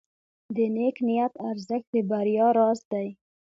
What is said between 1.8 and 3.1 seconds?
د بریا راز دی.